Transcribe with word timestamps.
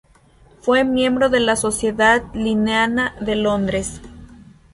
Fue 0.61 0.83
miembro 0.83 1.29
de 1.29 1.39
la 1.39 1.55
Sociedad 1.55 2.23
linneana 2.33 3.13
de 3.21 3.35
Londres 3.35 4.01